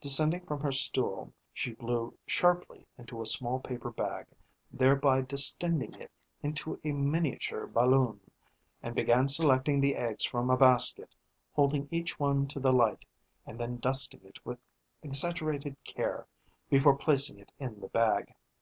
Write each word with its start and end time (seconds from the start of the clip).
Descending 0.00 0.40
from 0.46 0.58
her 0.60 0.72
stool, 0.72 1.34
she 1.52 1.74
blew 1.74 2.16
sharply 2.26 2.86
into 2.96 3.20
a 3.20 3.26
small 3.26 3.60
paper 3.60 3.90
bag, 3.90 4.24
thereby 4.72 5.20
distending 5.20 5.92
it 5.96 6.10
into 6.42 6.80
a 6.82 6.92
miniature 6.92 7.70
balloon, 7.74 8.18
and 8.82 8.94
began 8.94 9.28
selecting 9.28 9.78
the 9.82 9.94
eggs 9.94 10.24
from 10.24 10.48
a 10.48 10.56
basket, 10.56 11.14
holding 11.52 11.88
each 11.90 12.18
one 12.18 12.46
to 12.46 12.58
the 12.58 12.72
light, 12.72 13.04
and 13.44 13.60
then 13.60 13.76
dusting 13.76 14.24
it 14.24 14.42
with 14.46 14.58
exaggerated 15.02 15.76
care 15.84 16.26
before 16.70 16.96
placing 16.96 17.38
it 17.38 17.52
in 17.58 17.78
the 17.78 17.88
bag. 17.88 18.32